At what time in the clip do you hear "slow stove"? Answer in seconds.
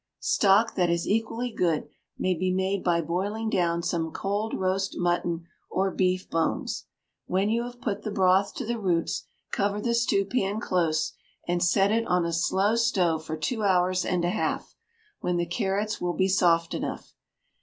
12.33-13.23